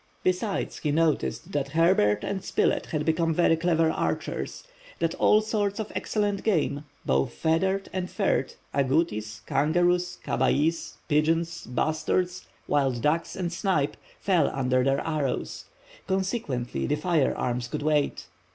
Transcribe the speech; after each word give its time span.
Besides, 0.23 0.79
he 0.79 0.91
noticed 0.91 1.51
that 1.51 1.73
Herbert 1.77 2.23
and 2.23 2.43
Spilett 2.43 2.87
had 2.87 3.05
become 3.05 3.35
very 3.35 3.55
clever 3.55 3.91
archers, 3.91 4.63
that 4.97 5.13
all 5.13 5.41
sorts 5.41 5.79
of 5.79 5.91
excellent 5.93 6.41
game, 6.43 6.85
both 7.05 7.33
feathered 7.33 7.87
and 7.93 8.09
furred—agoutis, 8.09 9.45
kangaroos, 9.45 10.17
cabiais, 10.23 10.95
pigeons, 11.07 11.67
bustards, 11.67 12.47
wild 12.67 13.03
ducks, 13.03 13.35
and 13.35 13.53
snipe—fell 13.53 14.49
under 14.51 14.83
their 14.83 15.05
arrows; 15.05 15.65
consequently 16.07 16.87
the 16.87 16.95
firearms 16.95 17.67
could 17.67 17.83
wait. 17.83 18.25